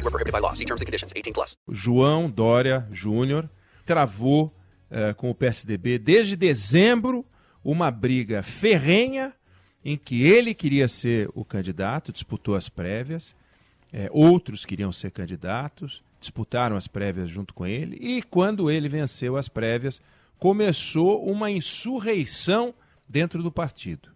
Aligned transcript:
Group. 0.00 0.04
Void 0.04 0.04
were 0.04 0.10
prohibited 0.10 0.32
by 0.32 0.40
law. 0.40 0.54
See 0.54 0.64
terms 0.64 0.80
and 0.80 0.86
conditions. 0.86 1.12
18 1.14 1.32
plus. 1.32 1.56
João 1.68 2.30
Dória 2.30 2.86
Júnior 2.92 3.48
travou 3.84 4.52
eh, 4.90 5.12
com 5.14 5.30
o 5.30 5.34
PSDB 5.34 5.98
desde 5.98 6.36
dezembro 6.36 7.24
uma 7.64 7.90
briga 7.90 8.42
ferrenha 8.42 9.32
em 9.84 9.96
que 9.96 10.22
ele 10.22 10.54
queria 10.54 10.88
ser 10.88 11.30
o 11.34 11.44
candidato, 11.44 12.12
disputou 12.12 12.54
as 12.54 12.68
prévias, 12.68 13.34
eh, 13.92 14.08
outros 14.12 14.64
queriam 14.64 14.92
ser 14.92 15.10
candidatos, 15.10 16.02
disputaram 16.20 16.76
as 16.76 16.86
prévias 16.86 17.30
junto 17.30 17.54
com 17.54 17.66
ele, 17.66 17.96
e 18.00 18.22
quando 18.22 18.70
ele 18.70 18.88
venceu 18.88 19.36
as 19.36 19.48
prévias, 19.48 20.00
começou 20.38 21.24
uma 21.24 21.50
insurreição 21.50 22.74
dentro 23.08 23.42
do 23.42 23.50
partido. 23.50 24.10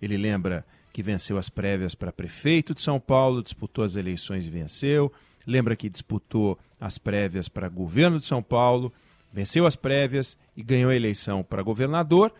Ele 0.00 0.16
lembra 0.16 0.64
que 0.92 1.02
venceu 1.02 1.38
as 1.38 1.48
prévias 1.48 1.94
para 1.94 2.12
prefeito 2.12 2.74
de 2.74 2.82
São 2.82 3.00
Paulo, 3.00 3.42
disputou 3.42 3.84
as 3.84 3.96
eleições 3.96 4.46
e 4.46 4.50
venceu. 4.50 5.12
Lembra 5.46 5.74
que 5.74 5.88
disputou 5.88 6.58
as 6.80 6.98
prévias 6.98 7.48
para 7.48 7.68
governo 7.68 8.18
de 8.18 8.26
São 8.26 8.42
Paulo, 8.42 8.92
venceu 9.32 9.66
as 9.66 9.74
prévias 9.74 10.36
e 10.56 10.62
ganhou 10.62 10.90
a 10.90 10.96
eleição 10.96 11.42
para 11.42 11.62
governador. 11.62 12.32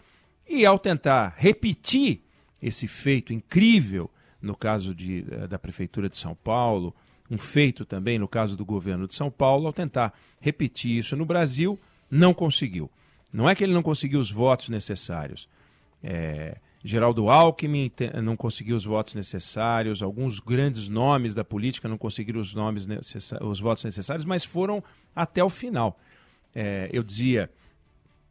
E 0.47 0.67
ao 0.67 0.79
tentar 0.79 1.35
repetir 1.39 2.21
esse 2.61 2.87
feito 2.87 3.33
incrível 3.33 4.11
no 4.41 4.57
caso 4.57 4.95
de, 4.95 5.25
eh, 5.31 5.47
da 5.47 5.59
prefeitura 5.59 6.09
de 6.09 6.17
São 6.17 6.35
Paulo, 6.35 6.95
um 7.31 7.39
feito 7.39 7.85
também 7.85 8.19
no 8.19 8.29
caso 8.29 8.57
do 8.57 8.65
governo 8.65 9.09
de 9.09 9.15
São 9.15 9.31
Paulo, 9.31 9.67
ao 9.67 9.73
tentar 9.73 10.13
repetir 10.41 10.99
isso 10.99 11.17
no 11.17 11.25
Brasil, 11.25 11.79
não 12.11 12.35
conseguiu. 12.35 12.91
Não 13.33 13.49
é 13.49 13.55
que 13.55 13.65
ele 13.65 13.73
não 13.73 13.83
conseguiu 13.83 14.21
os 14.21 14.31
votos 14.31 14.69
necessários. 14.69 15.49
É, 16.03 16.59
Geraldo 16.85 17.29
Alckmin 17.29 17.93
não 18.23 18.37
conseguiu 18.37 18.75
os 18.75 18.85
votos 18.85 19.15
necessários, 19.15 20.03
alguns 20.03 20.41
grandes 20.41 20.89
nomes 20.89 21.35
da 21.35 21.45
política 21.45 21.89
não 21.89 21.97
conseguiram 21.97 22.41
os, 22.41 22.55
nomes 22.55 22.89
os 23.41 23.61
votos 23.61 23.85
necessários, 23.85 24.25
mas 24.25 24.45
foram 24.45 24.83
até 25.15 25.45
o 25.45 25.51
final. 25.51 25.99
É, 26.55 26.91
eu 26.93 27.03
dizia 27.03 27.49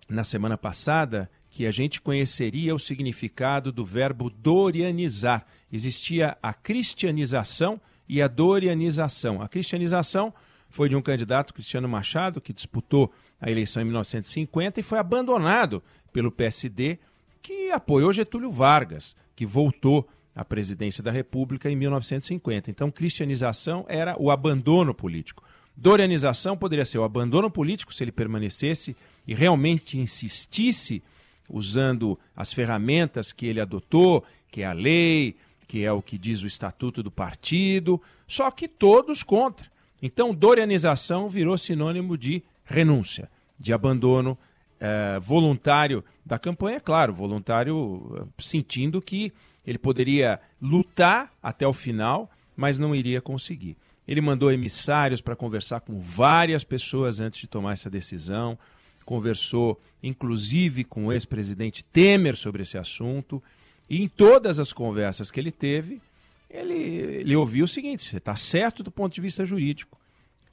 na 0.09 0.23
semana 0.23 0.57
passada 0.57 1.31
que 1.49 1.65
a 1.65 1.71
gente 1.71 2.01
conheceria 2.01 2.75
o 2.75 2.79
significado 2.79 3.71
do 3.71 3.85
verbo 3.85 4.29
dorianizar. 4.29 5.45
Existia 5.71 6.37
a 6.41 6.53
cristianização 6.53 7.79
e 8.07 8.21
a 8.21 8.27
dorianização. 8.27 9.41
A 9.41 9.47
cristianização 9.47 10.33
foi 10.69 10.87
de 10.89 10.95
um 10.95 11.01
candidato, 11.01 11.53
Cristiano 11.53 11.87
Machado, 11.87 12.41
que 12.41 12.53
disputou 12.53 13.13
a 13.39 13.49
eleição 13.49 13.81
em 13.81 13.85
1950 13.85 14.79
e 14.79 14.83
foi 14.83 14.99
abandonado 14.99 15.83
pelo 16.11 16.31
PSD, 16.31 16.99
que 17.41 17.71
apoiou 17.71 18.13
Getúlio 18.13 18.51
Vargas, 18.51 19.15
que 19.35 19.45
voltou 19.45 20.07
à 20.35 20.45
presidência 20.45 21.03
da 21.03 21.11
República 21.11 21.69
em 21.69 21.75
1950. 21.75 22.69
Então, 22.69 22.91
cristianização 22.91 23.85
era 23.87 24.15
o 24.21 24.31
abandono 24.31 24.93
político. 24.93 25.43
Dorianização 25.75 26.57
poderia 26.57 26.85
ser 26.85 26.99
o 26.99 27.03
abandono 27.03 27.49
político 27.49 27.93
se 27.93 28.03
ele 28.03 28.11
permanecesse 28.11 28.95
e 29.25 29.33
realmente 29.33 29.97
insistisse 29.97 31.01
usando 31.49 32.17
as 32.35 32.53
ferramentas 32.53 33.31
que 33.31 33.45
ele 33.45 33.59
adotou, 33.59 34.23
que 34.49 34.61
é 34.61 34.65
a 34.65 34.73
lei, 34.73 35.35
que 35.67 35.83
é 35.83 35.91
o 35.91 36.01
que 36.01 36.17
diz 36.17 36.43
o 36.43 36.47
estatuto 36.47 37.01
do 37.01 37.11
partido, 37.11 38.01
só 38.27 38.49
que 38.51 38.67
todos 38.67 39.23
contra. 39.23 39.69
Então, 40.01 40.33
dorianização 40.33 41.29
virou 41.29 41.57
sinônimo 41.57 42.17
de 42.17 42.43
renúncia, 42.63 43.29
de 43.57 43.73
abandono 43.73 44.37
eh, 44.83 45.19
voluntário 45.19 46.03
da 46.25 46.39
campanha, 46.39 46.79
claro, 46.79 47.13
voluntário 47.13 48.17
eh, 48.17 48.23
sentindo 48.39 48.99
que 48.99 49.31
ele 49.65 49.77
poderia 49.77 50.39
lutar 50.59 51.31
até 51.41 51.67
o 51.67 51.73
final, 51.73 52.31
mas 52.57 52.79
não 52.79 52.95
iria 52.95 53.21
conseguir. 53.21 53.77
Ele 54.07 54.21
mandou 54.21 54.51
emissários 54.51 55.21
para 55.21 55.35
conversar 55.35 55.81
com 55.81 55.99
várias 55.99 56.63
pessoas 56.63 57.19
antes 57.19 57.39
de 57.41 57.47
tomar 57.47 57.73
essa 57.73 57.91
decisão, 57.91 58.57
conversou 59.05 59.79
inclusive 60.01 60.83
com 60.83 61.05
o 61.05 61.13
ex-presidente 61.13 61.83
Temer 61.83 62.35
sobre 62.35 62.63
esse 62.63 62.75
assunto, 62.75 63.41
e 63.87 64.01
em 64.01 64.07
todas 64.07 64.59
as 64.59 64.73
conversas 64.73 65.29
que 65.29 65.39
ele 65.39 65.51
teve, 65.51 66.01
ele, 66.49 66.73
ele 66.73 67.35
ouviu 67.35 67.65
o 67.65 67.67
seguinte: 67.67 68.05
você 68.05 68.17
está 68.17 68.35
certo 68.35 68.81
do 68.81 68.89
ponto 68.89 69.13
de 69.13 69.21
vista 69.21 69.45
jurídico, 69.45 70.00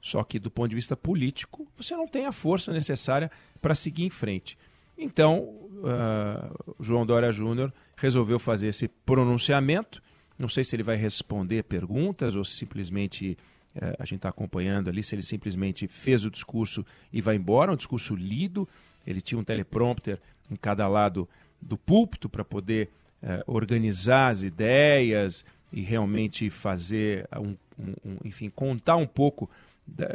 só 0.01 0.23
que 0.23 0.39
do 0.39 0.49
ponto 0.49 0.69
de 0.69 0.75
vista 0.75 0.95
político, 0.95 1.67
você 1.75 1.95
não 1.95 2.07
tem 2.07 2.25
a 2.25 2.31
força 2.31 2.71
necessária 2.71 3.29
para 3.61 3.75
seguir 3.75 4.03
em 4.03 4.09
frente. 4.09 4.57
Então, 4.97 5.43
uh, 5.43 6.75
João 6.79 7.05
Dória 7.05 7.31
Júnior 7.31 7.73
resolveu 7.95 8.37
fazer 8.37 8.67
esse 8.67 8.87
pronunciamento. 8.87 10.01
Não 10.37 10.49
sei 10.49 10.63
se 10.63 10.75
ele 10.75 10.83
vai 10.83 10.95
responder 10.95 11.63
perguntas 11.63 12.35
ou 12.35 12.43
se 12.43 12.55
simplesmente 12.55 13.37
uh, 13.75 13.95
a 13.97 14.05
gente 14.05 14.17
está 14.17 14.29
acompanhando 14.29 14.89
ali, 14.89 15.01
se 15.03 15.15
ele 15.15 15.21
simplesmente 15.21 15.87
fez 15.87 16.23
o 16.23 16.31
discurso 16.31 16.85
e 17.11 17.21
vai 17.21 17.35
embora, 17.35 17.71
um 17.71 17.77
discurso 17.77 18.15
lido. 18.15 18.67
Ele 19.07 19.21
tinha 19.21 19.39
um 19.39 19.43
teleprompter 19.43 20.19
em 20.51 20.55
cada 20.55 20.87
lado 20.87 21.27
do 21.61 21.77
púlpito 21.77 22.29
para 22.29 22.43
poder 22.43 22.89
uh, 23.23 23.43
organizar 23.47 24.29
as 24.29 24.43
ideias 24.43 25.45
e 25.71 25.81
realmente 25.81 26.49
fazer 26.49 27.27
um, 27.37 27.55
um, 27.77 27.93
um, 28.05 28.17
enfim, 28.25 28.49
contar 28.49 28.95
um 28.95 29.07
pouco 29.07 29.49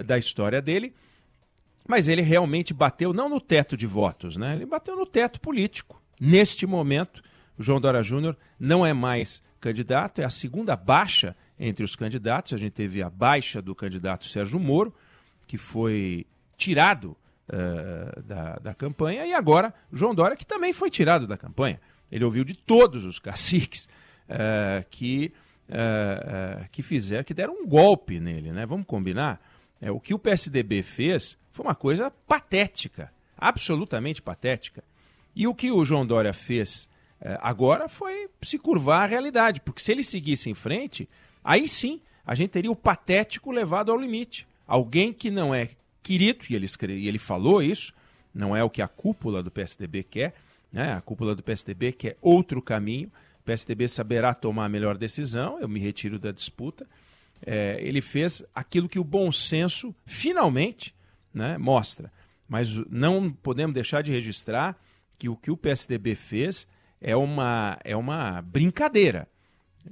da, 0.05 0.19
história 0.19 0.61
dele, 0.61 0.95
mas 1.87 2.09
ele 2.09 2.23
realmente 2.23 2.73
bateu 2.73 3.13
não 3.13 3.29
no 3.29 3.41
teto 3.41 3.77
de 3.77 3.87
votos, 3.87 4.37
né? 4.37 4.55
Ele 4.55 4.67
bateu 4.67 4.97
no 4.97 5.07
teto 5.07 5.41
político. 5.41 6.03
Neste 6.21 6.67
momento, 6.67 7.23
o 7.59 7.63
João 7.63 7.81
Dória 7.81 8.03
Júnior 8.03 8.37
não 8.59 8.85
é 8.85 8.93
mais 8.93 9.43
candidato, 9.61 10.21
é 10.21 10.25
a 10.25 10.31
segunda 10.31 10.77
baixa 10.77 11.37
entre 11.59 11.85
os 11.85 11.97
candidatos. 11.97 12.53
A 12.53 12.57
gente 12.57 12.73
teve 12.73 13.03
a 13.03 13.11
baixa 13.11 13.61
do 13.61 13.75
candidato 13.75 14.27
Sérgio 14.27 14.59
Moro, 14.59 14.95
que 15.47 15.57
foi 15.57 16.27
tirado 16.57 17.17
uh, 17.49 18.23
da, 18.23 18.57
da 18.57 18.75
campanha, 18.75 19.27
e 19.27 19.33
agora 19.33 19.75
João 19.93 20.15
Dória, 20.15 20.37
que 20.37 20.47
também 20.47 20.73
foi 20.73 20.91
tirado 20.91 21.27
da 21.27 21.37
campanha. 21.37 21.81
Ele 22.11 22.25
ouviu 22.25 22.45
de 22.45 22.55
todos 22.55 23.05
os 23.05 23.19
caciques 23.19 23.89
uh, 24.29 24.85
que, 24.91 25.33
uh, 25.69 26.69
que 26.71 26.83
fizeram, 26.83 27.25
que 27.25 27.35
deram 27.35 27.55
um 27.55 27.67
golpe 27.67 28.21
nele, 28.21 28.53
né? 28.53 28.65
Vamos 28.67 28.87
combinar? 28.87 29.41
É, 29.81 29.91
o 29.91 30.01
que 30.01 30.15
o 30.15 30.19
PSDB 30.19 30.83
fez 30.83 31.37
foi 31.53 31.65
uma 31.65 31.75
coisa 31.75 32.11
patética, 32.11 33.13
absolutamente 33.37 34.23
patética. 34.23 34.83
E 35.35 35.47
o 35.47 35.55
que 35.55 35.71
o 35.71 35.85
João 35.85 36.07
Dória 36.07 36.33
fez 36.33 36.89
é, 37.21 37.39
agora 37.41 37.89
foi 37.89 38.29
se 38.43 38.59
curvar 38.59 39.05
à 39.05 39.07
realidade, 39.07 39.61
porque 39.61 39.83
se 39.83 39.91
ele 39.91 40.05
seguisse 40.05 40.51
em 40.51 40.55
frente, 40.55 41.09
aí 41.43 41.67
sim 41.67 42.01
a 42.27 42.35
gente 42.35 42.51
teria 42.51 42.71
o 42.71 42.77
patético 42.77 43.51
levado 43.51 43.91
ao 43.91 43.99
limite. 43.99 44.47
Alguém 44.67 45.13
que 45.13 45.31
não 45.31 45.55
é 45.55 45.71
querido, 46.03 46.45
e 46.49 46.55
ele, 46.55 46.67
e 46.89 47.09
ele 47.09 47.19
falou 47.19 47.63
isso, 47.63 47.93
não 48.35 48.57
é 48.57 48.63
o 48.63 48.71
que 48.71 48.83
a 48.83 48.89
cúpula 48.89 49.43
do 49.43 49.51
PSDB 49.51 50.03
quer, 50.03 50.35
né? 50.73 50.93
a 50.93 51.01
cúpula 51.01 51.35
do 51.35 51.43
PSDB 51.43 51.93
quer 51.93 52.17
outro 52.21 52.61
caminho, 52.61 53.11
o 53.41 53.45
PSDB 53.45 53.89
saberá 53.89 54.35
tomar 54.35 54.67
a 54.67 54.69
melhor 54.69 54.99
decisão, 54.99 55.59
eu 55.61 55.69
me 55.69 55.81
retiro 55.81 56.19
da 56.19 56.31
disputa. 56.31 56.87
É, 57.47 57.79
ele 57.81 58.01
fez 58.01 58.43
aquilo 58.55 58.89
que 58.89 58.99
o 58.99 59.05
bom 59.05 59.31
senso 59.31 59.95
finalmente 60.07 60.95
né, 61.33 61.59
mostra. 61.59 62.11
Mas 62.49 62.75
não 62.91 63.31
podemos 63.31 63.75
deixar 63.75 64.03
de 64.03 64.13
registrar 64.13 64.79
que 65.19 65.29
o 65.29 65.37
que 65.37 65.51
o 65.51 65.57
PSDB 65.57 66.15
fez 66.15 66.67
é 67.01 67.15
uma, 67.15 67.79
é 67.85 67.97
uma 67.97 68.41
brincadeira. 68.43 69.29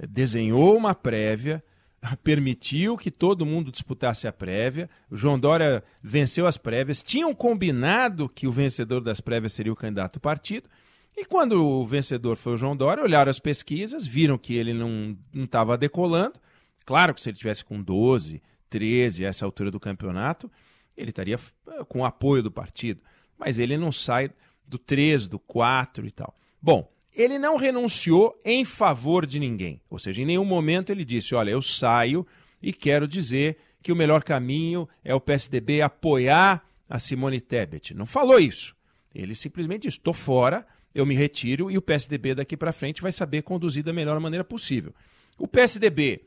Desenhou 0.08 0.76
uma 0.76 0.94
prévia, 0.94 1.62
permitiu 2.24 2.96
que 2.96 3.10
todo 3.10 3.46
mundo 3.46 3.70
disputasse 3.70 4.26
a 4.26 4.32
prévia. 4.32 4.88
O 5.10 5.16
João 5.16 5.38
Dória 5.38 5.84
venceu 6.02 6.46
as 6.46 6.56
prévias. 6.56 7.02
Tinham 7.02 7.34
combinado 7.34 8.28
que 8.28 8.46
o 8.46 8.52
vencedor 8.52 9.00
das 9.00 9.20
prévias 9.20 9.52
seria 9.52 9.72
o 9.72 9.76
candidato 9.76 10.14
do 10.14 10.20
partido. 10.20 10.68
E 11.14 11.26
quando 11.26 11.62
o 11.62 11.86
vencedor 11.86 12.36
foi 12.36 12.54
o 12.54 12.56
João 12.56 12.74
Dória, 12.74 13.04
olharam 13.04 13.30
as 13.30 13.38
pesquisas, 13.38 14.06
viram 14.06 14.38
que 14.38 14.54
ele 14.54 14.72
não 14.72 15.16
estava 15.34 15.76
decolando. 15.76 16.40
Claro 16.84 17.14
que 17.14 17.20
se 17.20 17.30
ele 17.30 17.36
tivesse 17.36 17.64
com 17.64 17.82
12, 17.82 18.42
13 18.68 19.24
a 19.24 19.28
essa 19.28 19.44
altura 19.44 19.70
do 19.70 19.80
campeonato, 19.80 20.50
ele 20.96 21.10
estaria 21.10 21.36
eh, 21.36 21.84
com 21.88 22.00
o 22.00 22.04
apoio 22.04 22.42
do 22.42 22.50
partido. 22.50 23.00
Mas 23.38 23.58
ele 23.58 23.76
não 23.76 23.92
sai 23.92 24.30
do 24.66 24.78
13, 24.78 25.28
do 25.28 25.38
4 25.38 26.06
e 26.06 26.10
tal. 26.10 26.34
Bom, 26.60 26.90
ele 27.14 27.38
não 27.38 27.56
renunciou 27.56 28.38
em 28.44 28.64
favor 28.64 29.26
de 29.26 29.38
ninguém. 29.38 29.80
Ou 29.90 29.98
seja, 29.98 30.22
em 30.22 30.26
nenhum 30.26 30.44
momento 30.44 30.90
ele 30.90 31.04
disse: 31.04 31.34
Olha, 31.34 31.50
eu 31.50 31.60
saio 31.60 32.26
e 32.62 32.72
quero 32.72 33.06
dizer 33.06 33.58
que 33.82 33.92
o 33.92 33.96
melhor 33.96 34.22
caminho 34.22 34.88
é 35.04 35.14
o 35.14 35.20
PSDB 35.20 35.82
apoiar 35.82 36.64
a 36.88 36.98
Simone 36.98 37.40
Tebet. 37.40 37.94
Não 37.94 38.06
falou 38.06 38.38
isso. 38.38 38.74
Ele 39.14 39.34
simplesmente 39.34 39.82
disse: 39.82 39.98
estou 39.98 40.14
fora, 40.14 40.66
eu 40.94 41.04
me 41.04 41.14
retiro 41.14 41.70
e 41.70 41.76
o 41.76 41.82
PSDB 41.82 42.34
daqui 42.34 42.56
para 42.56 42.72
frente 42.72 43.02
vai 43.02 43.12
saber 43.12 43.42
conduzir 43.42 43.82
da 43.82 43.92
melhor 43.92 44.18
maneira 44.20 44.44
possível. 44.44 44.94
O 45.38 45.48
PSDB 45.48 46.22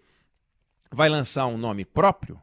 vai 0.92 1.10
lançar 1.10 1.48
um 1.48 1.58
nome 1.58 1.86
próprio 1.86 2.42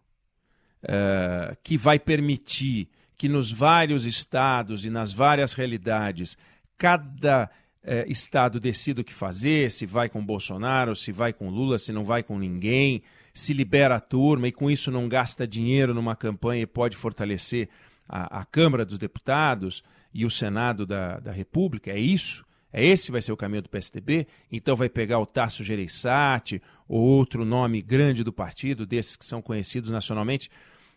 uh, 0.85 1.57
que 1.63 1.77
vai 1.77 1.99
permitir 1.99 2.89
que 3.17 3.29
nos 3.29 3.53
vários 3.53 4.05
estados 4.05 4.85
e 4.85 4.91
nas 4.91 5.13
várias 5.13 5.53
realidades 5.53 6.37
cada 6.77 7.51
é, 7.85 8.05
Estado 8.09 8.61
decida 8.61 9.01
o 9.01 9.05
que 9.05 9.13
fazer, 9.13 9.71
se 9.71 9.87
vai 9.87 10.09
com 10.09 10.25
Bolsonaro, 10.25 10.95
se 10.95 11.11
vai 11.11 11.33
com 11.33 11.51
Lula, 11.51 11.79
se 11.79 11.93
não 11.93 12.05
vai 12.05 12.23
com 12.23 12.39
ninguém, 12.39 13.03
se 13.35 13.53
libera 13.53 13.97
a 13.97 14.01
turma 14.01 14.49
e 14.49 14.53
com 14.53 14.71
isso 14.71 14.91
não 14.91 15.09
gasta 15.09 15.47
dinheiro 15.47 15.93
numa 15.93 16.15
campanha 16.15 16.63
e 16.63 16.67
pode 16.67 16.97
fortalecer 16.97 17.69
a, 18.09 18.41
a 18.41 18.45
Câmara 18.45 18.85
dos 18.85 18.99
Deputados 18.99 19.83
e 20.15 20.25
o 20.25 20.31
Senado 20.31 20.87
da, 20.87 21.19
da 21.19 21.33
República, 21.33 21.91
é 21.91 21.99
isso? 21.99 22.45
É 22.73 22.85
esse 22.85 23.11
vai 23.11 23.21
ser 23.21 23.33
o 23.33 23.37
caminho 23.37 23.63
do 23.63 23.69
PSDB? 23.69 24.27
Então 24.51 24.75
vai 24.75 24.89
pegar 24.89 25.19
o 25.19 25.27
Tasso 25.27 25.63
Gereissati 25.63 26.63
ou 26.89 27.01
outro 27.01 27.45
nome 27.45 27.83
grande 27.83 28.25
do 28.25 28.33
partido, 28.33 28.87
desses 28.87 29.17
que 29.17 29.25
são 29.25 29.43
conhecidos 29.43 29.91
nacionalmente, 29.91 30.51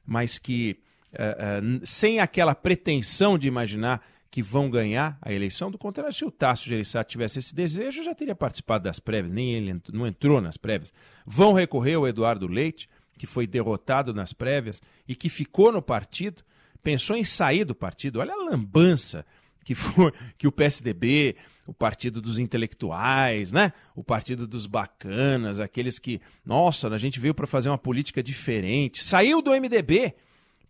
mas 0.06 0.38
que 0.38 0.80
uh, 1.14 1.76
uh, 1.78 1.86
sem 1.86 2.20
aquela 2.20 2.56
pretensão 2.56 3.38
de 3.38 3.48
imaginar 3.48 4.02
que 4.36 4.42
vão 4.42 4.70
ganhar 4.70 5.18
a 5.22 5.32
eleição. 5.32 5.72
Do 5.72 5.78
contrário, 5.78 6.14
se 6.14 6.26
o 6.26 6.30
Tasso 6.30 6.68
Gereissati 6.68 7.12
tivesse 7.12 7.40
esse 7.40 7.56
desejo, 7.56 8.04
já 8.04 8.14
teria 8.14 8.36
participado 8.36 8.84
das 8.84 9.00
prévias, 9.00 9.32
nem 9.32 9.54
ele 9.54 9.82
não 9.94 10.06
entrou 10.06 10.42
nas 10.42 10.58
prévias. 10.58 10.94
Vão 11.26 11.54
recorrer 11.54 11.94
ao 11.94 12.06
Eduardo 12.06 12.46
Leite, 12.46 12.90
que 13.18 13.26
foi 13.26 13.48
derrotado 13.48 14.14
nas 14.14 14.34
prévias 14.34 14.82
e 15.08 15.16
que 15.16 15.30
ficou 15.30 15.72
no 15.72 15.82
partido, 15.82 16.44
pensou 16.84 17.16
em 17.16 17.24
sair 17.24 17.64
do 17.64 17.74
partido. 17.74 18.20
Olha 18.20 18.34
a 18.34 18.50
lambança 18.52 19.26
que 19.66 19.76
foi 19.76 20.14
que 20.38 20.48
o 20.48 20.52
PSDB, 20.52 21.36
o 21.68 21.74
partido 21.74 22.22
dos 22.22 22.40
intelectuais, 22.40 23.52
né? 23.52 23.74
O 23.94 24.04
partido 24.04 24.48
dos 24.48 24.66
bacanas, 24.66 25.60
aqueles 25.60 26.00
que, 26.00 26.22
nossa, 26.46 26.88
a 26.88 26.98
gente 26.98 27.20
veio 27.20 27.34
para 27.34 27.48
fazer 27.48 27.68
uma 27.68 27.78
política 27.78 28.24
diferente, 28.24 29.04
saiu 29.04 29.42
do 29.42 29.52
MDB 29.52 30.16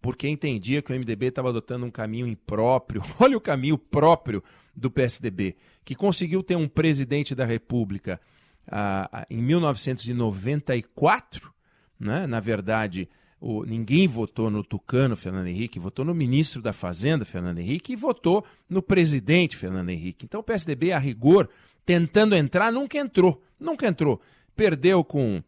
porque 0.06 0.28
entendia 0.28 0.84
que 0.84 0.94
o 0.94 0.96
MDB 0.96 1.30
estava 1.30 1.50
adotando 1.50 1.84
um 1.84 1.90
caminho 1.90 2.28
impróprio. 2.28 3.02
Olha 3.20 3.36
o 3.36 3.42
caminho 3.42 3.76
próprio 3.76 4.44
do 4.76 4.92
PSDB, 4.92 5.56
que 5.84 5.96
conseguiu 5.96 6.44
ter 6.44 6.56
um 6.56 6.68
presidente 6.68 7.34
da 7.34 7.44
República 7.44 8.22
ah, 8.68 9.10
ah 9.12 9.26
em 9.32 9.42
1994. 9.42 11.52
Né? 12.00 12.28
Na 12.28 12.40
verdade, 12.40 13.10
o, 13.48 13.64
ninguém 13.64 14.08
votou 14.08 14.50
no 14.50 14.64
Tucano 14.64 15.16
Fernando 15.16 15.46
Henrique, 15.46 15.78
votou 15.78 16.04
no 16.04 16.16
ministro 16.16 16.64
da 16.64 16.74
Fazenda 16.74 17.24
Fernando 17.24 17.60
Henrique 17.60 17.94
e 17.94 17.96
votou 17.96 18.44
no 18.68 18.82
presidente 18.82 19.56
Fernando 19.56 19.92
Henrique. 19.92 20.26
Então 20.26 20.40
o 20.40 20.44
PSDB, 20.44 20.92
a 20.92 20.98
rigor, 20.98 21.48
tentando 21.86 22.34
entrar, 22.34 22.72
nunca 22.72 22.98
entrou. 22.98 23.40
Nunca 23.60 23.86
entrou. 23.88 24.20
Perdeu 24.56 25.04
com 25.04 25.44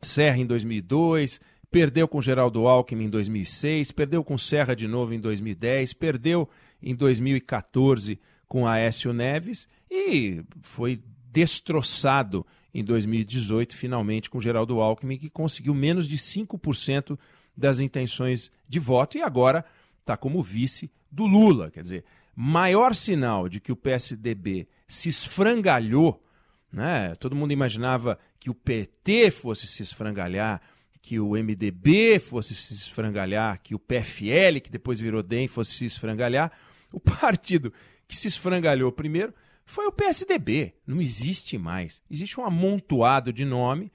Serra 0.00 0.38
em 0.38 0.46
2002, 0.46 1.40
perdeu 1.68 2.06
com 2.06 2.22
Geraldo 2.22 2.68
Alckmin 2.68 3.06
em 3.06 3.10
2006, 3.10 3.90
perdeu 3.90 4.22
com 4.22 4.38
Serra 4.38 4.76
de 4.76 4.86
novo 4.86 5.12
em 5.12 5.18
2010, 5.18 5.92
perdeu 5.94 6.48
em 6.80 6.94
2014 6.94 8.20
com 8.46 8.68
Aécio 8.68 9.12
Neves 9.12 9.66
e 9.90 10.44
foi 10.60 11.02
destroçado 11.30 12.46
em 12.72 12.84
2018, 12.84 13.76
finalmente, 13.76 14.30
com 14.30 14.40
Geraldo 14.40 14.80
Alckmin, 14.80 15.18
que 15.18 15.30
conseguiu 15.30 15.74
menos 15.74 16.08
de 16.08 16.16
5% 16.16 17.18
das 17.56 17.80
intenções 17.80 18.50
de 18.68 18.78
voto 18.78 19.18
e 19.18 19.22
agora 19.22 19.64
está 20.00 20.16
como 20.16 20.42
vice 20.42 20.90
do 21.10 21.26
Lula. 21.26 21.70
Quer 21.70 21.82
dizer, 21.82 22.04
maior 22.34 22.94
sinal 22.94 23.48
de 23.48 23.60
que 23.60 23.72
o 23.72 23.76
PSDB 23.76 24.68
se 24.86 25.08
esfrangalhou, 25.08 26.24
né? 26.72 27.14
todo 27.16 27.36
mundo 27.36 27.52
imaginava 27.52 28.18
que 28.38 28.50
o 28.50 28.54
PT 28.54 29.30
fosse 29.30 29.66
se 29.66 29.82
esfrangalhar, 29.82 30.60
que 31.02 31.18
o 31.18 31.30
MDB 31.30 32.18
fosse 32.18 32.54
se 32.54 32.74
esfrangalhar, 32.74 33.60
que 33.62 33.74
o 33.74 33.78
PFL, 33.78 34.60
que 34.62 34.70
depois 34.70 35.00
virou 35.00 35.22
DEM, 35.22 35.48
fosse 35.48 35.72
se 35.72 35.84
esfrangalhar. 35.84 36.52
O 36.92 37.00
partido 37.00 37.72
que 38.06 38.16
se 38.16 38.28
esfrangalhou 38.28 38.92
primeiro 38.92 39.32
foi 39.70 39.86
o 39.86 39.92
PSDB. 39.92 40.74
Não 40.86 41.00
existe 41.00 41.56
mais. 41.56 42.02
Existe 42.10 42.40
um 42.40 42.44
amontoado 42.44 43.32
de 43.32 43.44
nome 43.44 43.90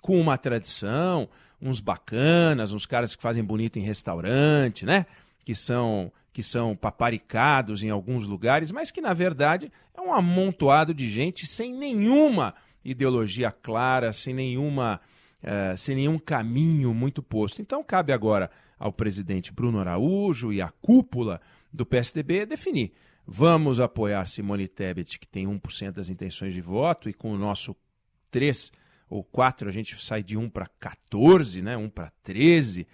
com 0.00 0.20
uma 0.20 0.38
tradição, 0.38 1.28
uns 1.60 1.80
bacanas, 1.80 2.72
uns 2.72 2.86
caras 2.86 3.14
que 3.14 3.22
fazem 3.22 3.44
bonito 3.44 3.78
em 3.78 3.82
restaurante, 3.82 4.86
né? 4.86 5.06
Que 5.44 5.54
são 5.54 6.12
que 6.32 6.42
são 6.42 6.76
paparicados 6.76 7.82
em 7.82 7.90
alguns 7.90 8.24
lugares, 8.24 8.70
mas 8.70 8.92
que 8.92 9.00
na 9.00 9.12
verdade 9.12 9.72
é 9.92 10.00
um 10.00 10.12
amontoado 10.12 10.94
de 10.94 11.10
gente 11.10 11.46
sem 11.48 11.74
nenhuma 11.74 12.54
ideologia 12.84 13.50
clara, 13.50 14.12
sem 14.12 14.32
nenhuma 14.32 15.00
uh, 15.42 15.76
sem 15.76 15.96
nenhum 15.96 16.18
caminho 16.18 16.94
muito 16.94 17.22
posto. 17.22 17.60
Então, 17.60 17.82
cabe 17.82 18.12
agora 18.12 18.50
ao 18.78 18.92
presidente 18.92 19.52
Bruno 19.52 19.80
Araújo 19.80 20.52
e 20.52 20.62
à 20.62 20.68
cúpula 20.80 21.40
do 21.72 21.86
PSDB 21.86 22.46
definir. 22.46 22.92
Vamos 23.26 23.78
apoiar 23.78 24.26
Simone 24.26 24.66
Tebet, 24.66 25.18
que 25.18 25.28
tem 25.28 25.46
1% 25.46 25.92
das 25.92 26.08
intenções 26.08 26.54
de 26.54 26.60
voto, 26.60 27.08
e 27.08 27.12
com 27.12 27.32
o 27.32 27.38
nosso 27.38 27.76
3 28.30 28.72
ou 29.10 29.22
4 29.22 29.68
a 29.68 29.72
gente 29.72 30.02
sai 30.04 30.22
de 30.22 30.36
1 30.36 30.48
para 30.50 30.66
14, 30.78 31.62
né? 31.62 31.76
1 31.76 31.90
para 31.90 32.10
13, 32.22 32.86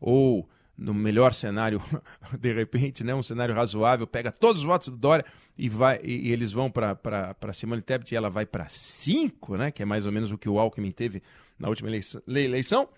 ou 0.00 0.48
no 0.80 0.94
melhor 0.94 1.34
cenário, 1.34 1.82
de 2.40 2.52
repente, 2.54 3.04
né, 3.04 3.14
um 3.14 3.22
cenário 3.22 3.54
razoável, 3.54 4.06
pega 4.06 4.32
todos 4.32 4.62
os 4.62 4.66
votos 4.66 4.88
do 4.88 4.96
Dória 4.96 5.26
e, 5.56 5.68
vai, 5.68 6.00
e, 6.02 6.28
e 6.28 6.32
eles 6.32 6.52
vão 6.52 6.70
para 6.70 7.52
Simone 7.52 7.82
Tebet 7.82 8.12
e 8.12 8.16
ela 8.16 8.30
vai 8.30 8.46
para 8.46 8.66
5, 8.66 9.58
né, 9.58 9.70
que 9.70 9.82
é 9.82 9.84
mais 9.84 10.06
ou 10.06 10.12
menos 10.12 10.30
o 10.30 10.38
que 10.38 10.48
o 10.48 10.58
Alckmin 10.58 10.90
teve 10.90 11.22
na 11.58 11.68
última 11.68 11.90
eleição, 11.90 12.22
eleição 12.26 12.88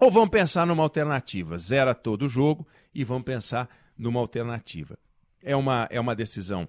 ou 0.00 0.10
vão 0.10 0.26
pensar 0.26 0.66
numa 0.66 0.82
alternativa? 0.82 1.58
Zera 1.58 1.94
todo 1.94 2.22
o 2.22 2.28
jogo 2.28 2.66
e 2.92 3.04
vão 3.04 3.22
pensar 3.22 3.68
numa 4.00 4.18
alternativa. 4.18 4.98
É 5.42 5.54
uma, 5.54 5.86
é 5.90 6.00
uma 6.00 6.14
decisão 6.14 6.66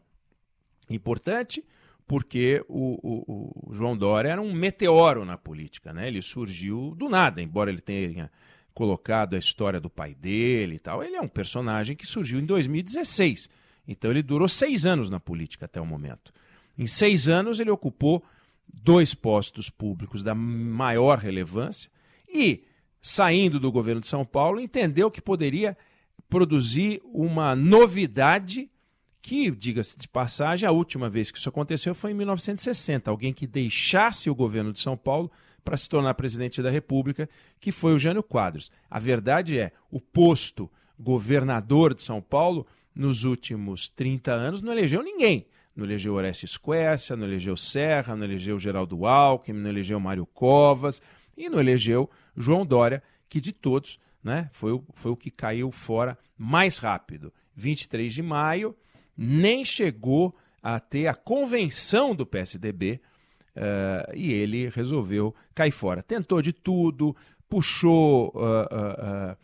importante 0.89 1.63
porque 2.07 2.63
o, 2.67 2.99
o, 3.01 3.69
o, 3.69 3.73
João 3.73 3.95
Dória 3.95 4.29
era 4.29 4.41
um 4.41 4.51
meteoro 4.51 5.23
na 5.23 5.37
política, 5.37 5.93
né? 5.93 6.09
Ele 6.09 6.21
surgiu 6.21 6.93
do 6.97 7.07
nada, 7.07 7.41
embora 7.41 7.69
ele 7.69 7.79
tenha 7.79 8.29
colocado 8.73 9.35
a 9.35 9.39
história 9.39 9.79
do 9.79 9.89
pai 9.89 10.13
dele 10.13 10.75
e 10.75 10.79
tal. 10.79 11.01
Ele 11.01 11.15
é 11.15 11.21
um 11.21 11.27
personagem 11.27 11.95
que 11.95 12.05
surgiu 12.05 12.39
em 12.39 12.45
2016. 12.45 13.49
Então 13.87 14.11
ele 14.11 14.21
durou 14.21 14.49
seis 14.49 14.85
anos 14.85 15.09
na 15.09 15.21
política 15.21 15.65
até 15.65 15.79
o 15.79 15.85
momento. 15.85 16.33
Em 16.77 16.85
seis 16.85 17.29
anos 17.29 17.61
ele 17.61 17.71
ocupou 17.71 18.21
dois 18.67 19.13
postos 19.13 19.69
públicos 19.69 20.21
da 20.21 20.35
maior 20.35 21.17
relevância 21.17 21.89
e, 22.27 22.65
saindo 23.01 23.59
do 23.59 23.71
governo 23.71 24.01
de 24.01 24.07
São 24.07 24.25
Paulo, 24.25 24.59
entendeu 24.59 25.09
que 25.09 25.21
poderia 25.21 25.77
produzir 26.29 27.01
uma 27.05 27.55
novidade 27.55 28.69
que, 29.21 29.51
diga-se 29.51 29.97
de 29.97 30.07
passagem, 30.07 30.67
a 30.67 30.71
última 30.71 31.09
vez 31.09 31.29
que 31.29 31.37
isso 31.37 31.49
aconteceu 31.49 31.93
foi 31.93 32.11
em 32.11 32.15
1960. 32.15 33.09
Alguém 33.09 33.33
que 33.33 33.45
deixasse 33.45 34.29
o 34.29 34.35
governo 34.35 34.73
de 34.73 34.79
São 34.79 34.97
Paulo 34.97 35.31
para 35.63 35.77
se 35.77 35.87
tornar 35.87 36.15
presidente 36.15 36.61
da 36.61 36.71
República, 36.71 37.29
que 37.59 37.71
foi 37.71 37.93
o 37.93 37.99
Jânio 37.99 38.23
Quadros. 38.23 38.71
A 38.89 38.99
verdade 38.99 39.59
é, 39.59 39.71
o 39.91 39.99
posto 39.99 40.69
governador 40.97 41.93
de 41.93 42.01
São 42.01 42.21
Paulo, 42.21 42.65
nos 42.95 43.23
últimos 43.23 43.89
30 43.89 44.31
anos, 44.31 44.61
não 44.61 44.71
elegeu 44.71 45.03
ninguém 45.03 45.45
não 45.75 45.85
elegeu 45.85 46.13
Orestes 46.13 46.57
Quercia, 46.57 47.15
não 47.15 47.25
elegeu 47.25 47.55
Serra, 47.55 48.15
não 48.15 48.25
elegeu 48.25 48.59
Geraldo 48.59 49.05
Alckmin, 49.05 49.59
não 49.59 49.69
elegeu 49.69 49.99
Mário 49.99 50.25
Covas 50.25 51.01
e 51.35 51.49
não 51.49 51.59
elegeu 51.59 52.09
João 52.35 52.65
Dória, 52.65 53.01
que 53.29 53.39
de 53.39 53.53
todos 53.53 53.97
né, 54.23 54.49
foi, 54.51 54.71
o, 54.71 54.83
foi 54.93 55.11
o 55.11 55.15
que 55.15 55.31
caiu 55.31 55.71
fora 55.71 56.17
mais 56.37 56.77
rápido. 56.77 57.33
23 57.55 58.13
de 58.13 58.21
maio, 58.21 58.75
nem 59.17 59.65
chegou 59.65 60.35
a 60.61 60.79
ter 60.79 61.07
a 61.07 61.13
convenção 61.13 62.15
do 62.15 62.25
PSDB 62.25 62.99
uh, 63.55 64.15
e 64.15 64.31
ele 64.31 64.69
resolveu 64.69 65.35
cair 65.53 65.71
fora. 65.71 66.01
Tentou 66.01 66.41
de 66.41 66.53
tudo, 66.53 67.15
puxou 67.49 68.29
uh, 68.29 69.35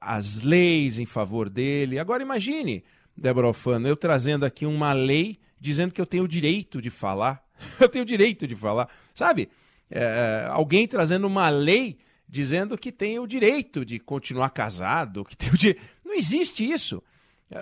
as 0.00 0.42
leis 0.42 0.98
em 0.98 1.06
favor 1.06 1.48
dele. 1.48 1.98
Agora 1.98 2.22
imagine, 2.22 2.84
Débora 3.16 3.46
Alfano, 3.46 3.88
eu 3.88 3.96
trazendo 3.96 4.44
aqui 4.44 4.66
uma 4.66 4.92
lei 4.92 5.38
dizendo 5.60 5.92
que 5.92 6.00
eu 6.00 6.06
tenho 6.06 6.24
o 6.24 6.28
direito 6.28 6.80
de 6.80 6.90
falar. 6.90 7.42
eu 7.80 7.88
tenho 7.88 8.04
o 8.04 8.06
direito 8.06 8.46
de 8.46 8.54
falar. 8.54 8.88
Sabe? 9.14 9.48
É, 9.90 10.46
alguém 10.50 10.86
trazendo 10.86 11.26
uma 11.26 11.48
lei 11.48 11.98
dizendo 12.28 12.76
que 12.76 12.90
tem 12.90 13.18
o 13.18 13.26
direito 13.26 13.84
de 13.84 13.98
continuar 13.98 14.50
casado, 14.50 15.24
que 15.24 15.36
tem 15.36 15.50
o 15.50 15.56
direito. 15.56 15.82
Não 16.04 16.14
existe 16.14 16.68
isso. 16.68 17.02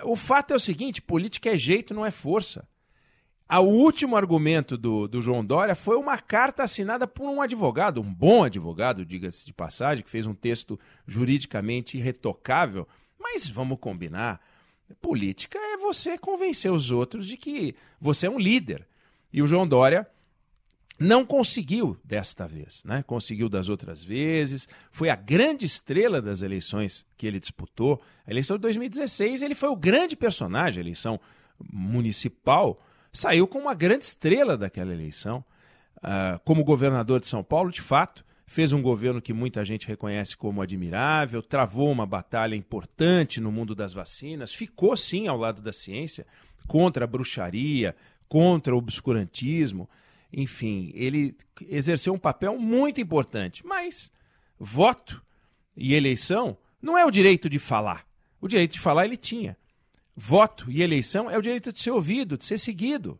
O 0.03 0.15
fato 0.15 0.51
é 0.51 0.55
o 0.55 0.59
seguinte: 0.59 1.01
política 1.01 1.49
é 1.49 1.57
jeito, 1.57 1.93
não 1.93 2.05
é 2.05 2.11
força. 2.11 2.67
O 3.47 3.65
último 3.65 4.17
argumento 4.17 4.75
do, 4.75 5.07
do 5.07 5.21
João 5.21 5.45
Dória 5.45 5.75
foi 5.75 5.97
uma 5.97 6.17
carta 6.17 6.63
assinada 6.63 7.05
por 7.05 7.29
um 7.29 7.43
advogado, 7.43 8.01
um 8.01 8.13
bom 8.13 8.43
advogado, 8.43 9.05
diga-se 9.05 9.45
de 9.45 9.53
passagem, 9.53 10.03
que 10.03 10.09
fez 10.09 10.25
um 10.25 10.33
texto 10.33 10.79
juridicamente 11.07 11.95
irretocável. 11.95 12.87
Mas 13.19 13.47
vamos 13.47 13.77
combinar: 13.79 14.41
política 14.99 15.59
é 15.59 15.77
você 15.77 16.17
convencer 16.17 16.71
os 16.71 16.89
outros 16.89 17.27
de 17.27 17.37
que 17.37 17.75
você 18.01 18.25
é 18.25 18.29
um 18.29 18.39
líder. 18.39 18.87
E 19.31 19.41
o 19.41 19.47
João 19.47 19.67
Dória 19.67 20.07
não 20.97 21.25
conseguiu 21.25 21.97
desta 22.03 22.47
vez, 22.47 22.83
né? 22.85 23.03
Conseguiu 23.03 23.49
das 23.49 23.67
outras 23.67 24.03
vezes. 24.03 24.67
Foi 24.91 25.09
a 25.09 25.15
grande 25.15 25.65
estrela 25.65 26.21
das 26.21 26.41
eleições 26.41 27.05
que 27.17 27.27
ele 27.27 27.39
disputou. 27.39 28.01
A 28.25 28.31
eleição 28.31 28.55
de 28.57 28.61
2016, 28.61 29.41
ele 29.41 29.55
foi 29.55 29.69
o 29.69 29.75
grande 29.75 30.15
personagem, 30.15 30.79
a 30.79 30.83
eleição 30.83 31.19
municipal. 31.59 32.79
Saiu 33.11 33.45
como 33.47 33.65
uma 33.65 33.73
grande 33.73 34.05
estrela 34.05 34.57
daquela 34.57 34.93
eleição. 34.93 35.43
Uh, 35.97 36.39
como 36.45 36.63
governador 36.63 37.19
de 37.19 37.27
São 37.27 37.43
Paulo, 37.43 37.71
de 37.71 37.81
fato, 37.81 38.23
fez 38.45 38.71
um 38.71 38.81
governo 38.81 39.21
que 39.21 39.33
muita 39.33 39.65
gente 39.65 39.87
reconhece 39.87 40.37
como 40.37 40.61
admirável, 40.61 41.41
travou 41.41 41.91
uma 41.91 42.05
batalha 42.05 42.55
importante 42.55 43.41
no 43.41 43.51
mundo 43.51 43.73
das 43.73 43.91
vacinas, 43.91 44.53
ficou 44.53 44.95
sim 44.95 45.27
ao 45.27 45.37
lado 45.37 45.61
da 45.61 45.73
ciência, 45.73 46.25
contra 46.67 47.05
a 47.05 47.07
bruxaria, 47.07 47.95
contra 48.29 48.73
o 48.73 48.77
obscurantismo. 48.77 49.89
Enfim, 50.31 50.91
ele 50.93 51.35
exerceu 51.67 52.13
um 52.13 52.19
papel 52.19 52.57
muito 52.57 52.99
importante. 52.99 53.65
Mas 53.65 54.11
voto 54.59 55.21
e 55.75 55.93
eleição 55.93 56.57
não 56.81 56.97
é 56.97 57.05
o 57.05 57.11
direito 57.11 57.49
de 57.49 57.59
falar. 57.59 58.05
O 58.39 58.47
direito 58.47 58.73
de 58.73 58.79
falar 58.79 59.05
ele 59.05 59.17
tinha. 59.17 59.57
Voto 60.15 60.69
e 60.71 60.81
eleição 60.81 61.29
é 61.29 61.37
o 61.37 61.41
direito 61.41 61.73
de 61.73 61.81
ser 61.81 61.91
ouvido, 61.91 62.37
de 62.37 62.45
ser 62.45 62.57
seguido. 62.57 63.19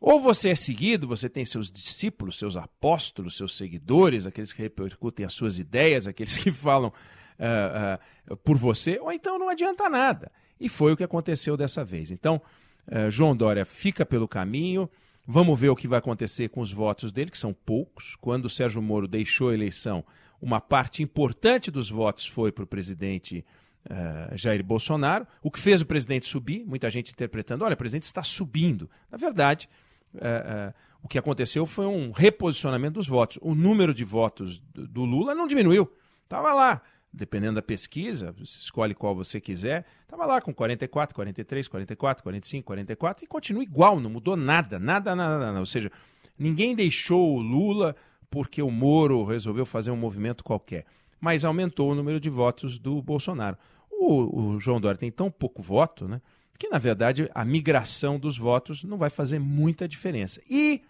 Ou 0.00 0.20
você 0.20 0.50
é 0.50 0.54
seguido, 0.54 1.06
você 1.06 1.28
tem 1.28 1.44
seus 1.44 1.70
discípulos, 1.70 2.36
seus 2.36 2.56
apóstolos, 2.56 3.36
seus 3.36 3.56
seguidores, 3.56 4.26
aqueles 4.26 4.52
que 4.52 4.60
repercutem 4.60 5.24
as 5.24 5.32
suas 5.32 5.60
ideias, 5.60 6.08
aqueles 6.08 6.36
que 6.36 6.50
falam 6.52 6.92
uh, 7.38 8.32
uh, 8.32 8.36
por 8.38 8.58
você, 8.58 8.98
ou 8.98 9.12
então 9.12 9.38
não 9.38 9.48
adianta 9.48 9.88
nada. 9.88 10.30
E 10.58 10.68
foi 10.68 10.92
o 10.92 10.96
que 10.96 11.04
aconteceu 11.04 11.56
dessa 11.56 11.84
vez. 11.84 12.10
Então, 12.10 12.42
uh, 12.88 13.10
João 13.12 13.36
Dória 13.36 13.64
fica 13.64 14.04
pelo 14.04 14.26
caminho, 14.26 14.90
Vamos 15.26 15.58
ver 15.58 15.68
o 15.68 15.76
que 15.76 15.86
vai 15.86 15.98
acontecer 15.98 16.48
com 16.48 16.60
os 16.60 16.72
votos 16.72 17.12
dele, 17.12 17.30
que 17.30 17.38
são 17.38 17.52
poucos. 17.52 18.16
Quando 18.16 18.46
o 18.46 18.50
Sérgio 18.50 18.82
Moro 18.82 19.06
deixou 19.06 19.50
a 19.50 19.54
eleição, 19.54 20.04
uma 20.40 20.60
parte 20.60 21.02
importante 21.02 21.70
dos 21.70 21.88
votos 21.88 22.26
foi 22.26 22.50
para 22.50 22.64
o 22.64 22.66
presidente 22.66 23.44
uh, 23.86 24.36
Jair 24.36 24.64
Bolsonaro, 24.64 25.26
o 25.40 25.50
que 25.50 25.60
fez 25.60 25.80
o 25.80 25.86
presidente 25.86 26.26
subir, 26.26 26.64
muita 26.66 26.90
gente 26.90 27.12
interpretando, 27.12 27.64
olha, 27.64 27.74
o 27.74 27.76
presidente 27.76 28.02
está 28.02 28.24
subindo. 28.24 28.90
Na 29.10 29.16
verdade, 29.16 29.68
uh, 30.14 30.18
uh, 30.18 30.74
o 31.02 31.08
que 31.08 31.18
aconteceu 31.18 31.66
foi 31.66 31.86
um 31.86 32.10
reposicionamento 32.10 32.94
dos 32.94 33.06
votos. 33.06 33.38
O 33.40 33.54
número 33.54 33.94
de 33.94 34.04
votos 34.04 34.58
do, 34.58 34.88
do 34.88 35.04
Lula 35.04 35.34
não 35.34 35.46
diminuiu. 35.46 35.92
Estava 36.24 36.52
lá, 36.52 36.82
dependendo 37.12 37.56
da 37.56 37.62
pesquisa, 37.62 38.32
você 38.32 38.58
escolhe 38.58 38.94
qual 38.94 39.14
você 39.14 39.40
quiser, 39.40 39.84
estava 40.02 40.24
lá 40.24 40.40
com 40.40 40.54
44, 40.54 41.14
43, 41.14 41.68
44, 41.68 42.22
45, 42.22 42.66
44 42.66 43.24
e 43.24 43.26
continua 43.26 43.62
igual, 43.62 44.00
não 44.00 44.08
mudou 44.08 44.34
nada, 44.34 44.78
nada, 44.78 45.14
nada, 45.14 45.38
nada. 45.38 45.60
Ou 45.60 45.66
seja, 45.66 45.92
ninguém 46.38 46.74
deixou 46.74 47.36
o 47.36 47.40
Lula 47.40 47.94
porque 48.30 48.62
o 48.62 48.70
Moro 48.70 49.24
resolveu 49.24 49.66
fazer 49.66 49.90
um 49.90 49.96
movimento 49.96 50.42
qualquer, 50.42 50.86
mas 51.20 51.44
aumentou 51.44 51.92
o 51.92 51.94
número 51.94 52.18
de 52.18 52.30
votos 52.30 52.78
do 52.78 53.02
Bolsonaro. 53.02 53.58
O, 53.90 54.54
o 54.54 54.60
João 54.60 54.80
Dória 54.80 54.98
tem 54.98 55.10
tão 55.10 55.30
pouco 55.30 55.60
voto, 55.60 56.08
né, 56.08 56.20
que 56.58 56.68
na 56.68 56.78
verdade 56.78 57.30
a 57.34 57.44
migração 57.44 58.18
dos 58.18 58.38
votos 58.38 58.82
não 58.84 58.96
vai 58.96 59.10
fazer 59.10 59.38
muita 59.38 59.86
diferença. 59.86 60.40
E, 60.48 60.80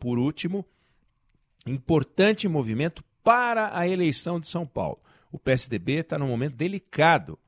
por 0.00 0.18
último, 0.18 0.64
importante 1.64 2.48
movimento 2.48 3.04
para 3.22 3.76
a 3.78 3.86
eleição 3.86 4.40
de 4.40 4.48
São 4.48 4.66
Paulo 4.66 4.98
o 5.30 5.38
PSDB 5.38 6.00
está 6.00 6.18
num 6.18 6.28
momento 6.28 6.54
delicado, 6.54 7.38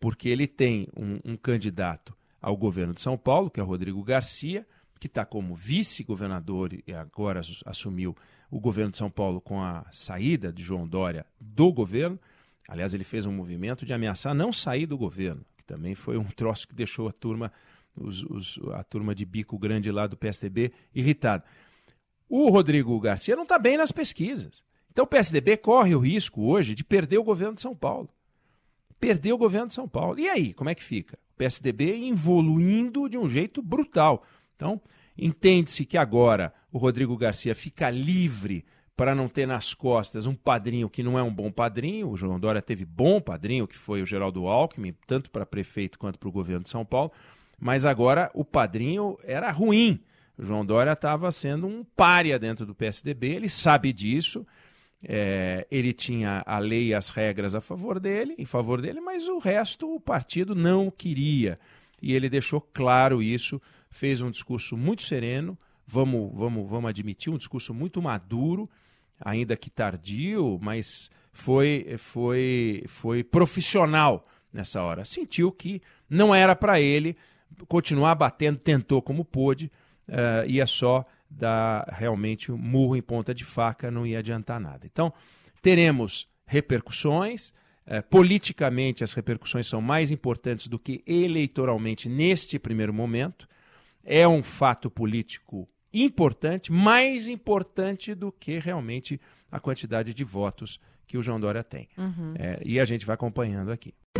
porque 0.00 0.28
ele 0.28 0.46
tem 0.46 0.88
um, 0.96 1.32
um, 1.32 1.36
candidato 1.36 2.16
ao 2.40 2.56
governo 2.56 2.94
de 2.94 3.00
São 3.00 3.16
Paulo, 3.16 3.50
que 3.50 3.60
é 3.60 3.62
o 3.62 3.66
Rodrigo 3.66 4.02
Garcia, 4.02 4.66
que 4.98 5.06
está 5.06 5.24
como 5.24 5.54
vice-governador 5.54 6.72
e 6.86 6.92
agora 6.92 7.40
assumiu 7.64 8.16
o 8.50 8.58
governo 8.58 8.92
de 8.92 8.98
São 8.98 9.10
Paulo 9.10 9.40
com 9.40 9.62
a 9.62 9.86
saída 9.92 10.52
de 10.52 10.62
João 10.62 10.88
Dória 10.88 11.24
do 11.40 11.72
governo. 11.72 12.18
Aliás, 12.66 12.94
ele 12.94 13.04
fez 13.04 13.24
um 13.24 13.32
movimento 13.32 13.86
de 13.86 13.92
ameaçar 13.92 14.34
não 14.34 14.52
sair 14.52 14.86
do 14.86 14.98
governo, 14.98 15.44
que 15.56 15.64
também 15.64 15.94
foi 15.94 16.18
um 16.18 16.24
troço 16.24 16.66
que 16.66 16.74
deixou 16.74 17.08
a 17.08 17.12
turma, 17.12 17.52
os, 17.94 18.22
os, 18.24 18.58
a 18.74 18.82
turma 18.82 19.14
de 19.14 19.24
bico 19.24 19.58
grande 19.58 19.90
lá 19.90 20.06
do 20.06 20.16
PSDB 20.16 20.72
irritada. 20.94 21.44
O 22.28 22.50
Rodrigo 22.50 22.98
Garcia 23.00 23.36
não 23.36 23.44
está 23.44 23.58
bem 23.58 23.76
nas 23.76 23.92
pesquisas. 23.92 24.62
Então 24.98 25.04
o 25.04 25.08
PSDB 25.08 25.56
corre 25.58 25.94
o 25.94 26.00
risco 26.00 26.42
hoje 26.42 26.74
de 26.74 26.82
perder 26.82 27.18
o 27.18 27.22
governo 27.22 27.54
de 27.54 27.62
São 27.62 27.72
Paulo. 27.72 28.08
Perder 28.98 29.32
o 29.32 29.38
governo 29.38 29.68
de 29.68 29.74
São 29.74 29.88
Paulo. 29.88 30.18
E 30.18 30.28
aí, 30.28 30.52
como 30.52 30.70
é 30.70 30.74
que 30.74 30.82
fica? 30.82 31.16
O 31.34 31.38
PSDB 31.38 32.08
evoluindo 32.08 33.08
de 33.08 33.16
um 33.16 33.28
jeito 33.28 33.62
brutal. 33.62 34.24
Então, 34.56 34.82
entende-se 35.16 35.84
que 35.84 35.96
agora 35.96 36.52
o 36.72 36.78
Rodrigo 36.78 37.16
Garcia 37.16 37.54
fica 37.54 37.88
livre 37.88 38.64
para 38.96 39.14
não 39.14 39.28
ter 39.28 39.46
nas 39.46 39.72
costas 39.72 40.26
um 40.26 40.34
padrinho 40.34 40.90
que 40.90 41.04
não 41.04 41.16
é 41.16 41.22
um 41.22 41.32
bom 41.32 41.52
padrinho. 41.52 42.10
O 42.10 42.16
João 42.16 42.40
Dória 42.40 42.60
teve 42.60 42.84
bom 42.84 43.20
padrinho, 43.20 43.68
que 43.68 43.76
foi 43.76 44.02
o 44.02 44.06
Geraldo 44.06 44.48
Alckmin, 44.48 44.96
tanto 45.06 45.30
para 45.30 45.46
prefeito 45.46 45.96
quanto 45.96 46.18
para 46.18 46.28
o 46.28 46.32
governo 46.32 46.64
de 46.64 46.70
São 46.70 46.84
Paulo. 46.84 47.12
Mas 47.56 47.86
agora 47.86 48.32
o 48.34 48.44
padrinho 48.44 49.16
era 49.22 49.52
ruim. 49.52 50.02
O 50.36 50.44
João 50.44 50.66
Dória 50.66 50.90
estava 50.90 51.30
sendo 51.30 51.68
um 51.68 51.84
pária 51.84 52.36
dentro 52.36 52.66
do 52.66 52.74
PSDB, 52.74 53.28
ele 53.28 53.48
sabe 53.48 53.92
disso. 53.92 54.44
É, 55.02 55.66
ele 55.70 55.92
tinha 55.92 56.42
a 56.44 56.58
lei 56.58 56.88
e 56.88 56.94
as 56.94 57.10
regras 57.10 57.54
a 57.54 57.60
favor 57.60 58.00
dele, 58.00 58.34
em 58.36 58.44
favor 58.44 58.80
dele, 58.80 59.00
mas 59.00 59.28
o 59.28 59.38
resto 59.38 59.94
o 59.94 60.00
partido 60.00 60.54
não 60.54 60.90
queria. 60.90 61.58
E 62.02 62.12
ele 62.12 62.28
deixou 62.28 62.60
claro 62.60 63.22
isso, 63.22 63.60
fez 63.90 64.20
um 64.20 64.30
discurso 64.30 64.76
muito 64.76 65.02
sereno, 65.02 65.56
vamos, 65.86 66.30
vamos, 66.34 66.68
vamos 66.68 66.88
admitir, 66.88 67.30
um 67.30 67.38
discurso 67.38 67.72
muito 67.72 68.02
maduro, 68.02 68.68
ainda 69.20 69.56
que 69.56 69.70
tardio, 69.70 70.58
mas 70.60 71.10
foi, 71.32 71.96
foi, 71.98 72.84
foi 72.88 73.22
profissional 73.22 74.26
nessa 74.52 74.82
hora. 74.82 75.04
Sentiu 75.04 75.52
que 75.52 75.80
não 76.08 76.34
era 76.34 76.54
para 76.56 76.80
ele 76.80 77.16
continuar 77.66 78.14
batendo, 78.14 78.58
tentou 78.58 79.00
como 79.00 79.24
pôde, 79.24 79.70
uh, 80.08 80.46
e 80.46 80.60
é 80.60 80.66
só 80.66 81.04
dar 81.30 81.86
realmente 81.90 82.50
um 82.50 82.56
murro 82.56 82.96
em 82.96 83.02
ponta 83.02 83.34
de 83.34 83.44
faca, 83.44 83.90
não 83.90 84.06
ia 84.06 84.18
adiantar 84.18 84.60
nada. 84.60 84.86
Então, 84.86 85.12
teremos 85.60 86.28
repercussões. 86.46 87.52
Eh, 87.86 88.02
politicamente, 88.02 89.04
as 89.04 89.12
repercussões 89.12 89.66
são 89.66 89.80
mais 89.80 90.10
importantes 90.10 90.66
do 90.68 90.78
que 90.78 91.02
eleitoralmente 91.06 92.08
neste 92.08 92.58
primeiro 92.58 92.92
momento. 92.92 93.48
É 94.04 94.26
um 94.26 94.42
fato 94.42 94.90
político 94.90 95.68
importante, 95.92 96.70
mais 96.72 97.26
importante 97.26 98.14
do 98.14 98.30
que 98.30 98.58
realmente 98.58 99.20
a 99.50 99.58
quantidade 99.58 100.12
de 100.12 100.24
votos 100.24 100.80
que 101.06 101.16
o 101.16 101.22
João 101.22 101.40
Dória 101.40 101.64
tem. 101.64 101.88
Uhum. 101.96 102.34
É, 102.38 102.60
e 102.64 102.78
a 102.78 102.84
gente 102.84 103.06
vai 103.06 103.14
acompanhando 103.14 103.72
aqui. 103.72 103.94